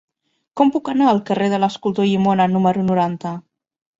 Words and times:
Com 0.59 0.71
puc 0.75 0.87
anar 0.93 1.09
al 1.09 1.19
carrer 1.27 1.51
de 1.51 1.59
l'Escultor 1.63 2.09
Llimona 2.11 2.49
número 2.57 2.87
noranta? 2.91 3.37